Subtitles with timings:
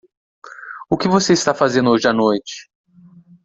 [0.89, 2.67] o que você está fazendo hoje à noite?